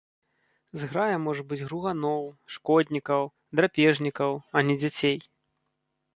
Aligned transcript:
Зграя 0.83 1.17
можа 1.25 1.43
быць 1.51 1.59
груганоў, 1.67 2.21
шкоднікаў, 2.57 3.21
драпежнікаў, 3.61 4.31
а 4.55 4.67
не 4.71 4.75
дзяцей. 4.83 5.17